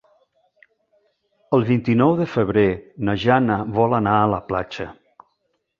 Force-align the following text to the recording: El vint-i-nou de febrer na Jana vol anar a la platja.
El 1.57 1.67
vint-i-nou 1.67 2.15
de 2.23 2.27
febrer 2.33 2.65
na 3.09 3.17
Jana 3.27 3.61
vol 3.79 3.97
anar 4.03 4.19
a 4.23 4.29
la 4.35 4.45
platja. 4.51 4.91